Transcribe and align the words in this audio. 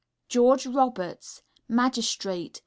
GEORGE 0.29 0.65
ROBERTS, 0.65 1.43
Magistrate. 1.67 2.59